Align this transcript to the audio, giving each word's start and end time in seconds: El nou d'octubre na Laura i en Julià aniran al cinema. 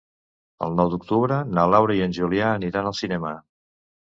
El 0.67 0.71
nou 0.79 0.87
d'octubre 0.93 1.37
na 1.57 1.67
Laura 1.75 1.99
i 2.01 2.01
en 2.07 2.17
Julià 2.21 2.49
aniran 2.55 2.89
al 2.93 2.97
cinema. 3.03 3.37